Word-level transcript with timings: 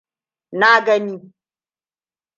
Na 0.59 0.71
gani! 0.85 1.15